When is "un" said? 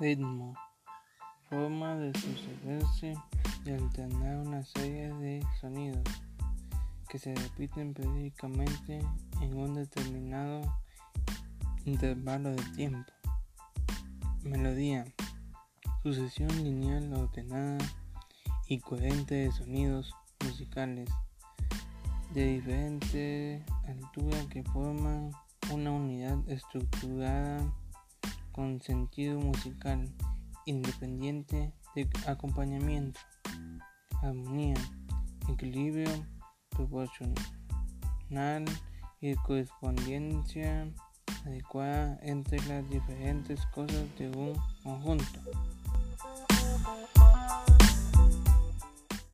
9.58-9.74, 44.28-44.54